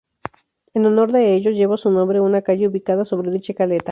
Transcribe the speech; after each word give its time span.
En 0.73 0.87
honor 0.87 1.11
de 1.11 1.35
ello, 1.35 1.51
lleva 1.51 1.77
su 1.77 1.91
nombre 1.91 2.19
una 2.21 2.41
calle 2.41 2.67
ubicada 2.67 3.05
sobre 3.05 3.29
dicha 3.29 3.53
caleta. 3.53 3.89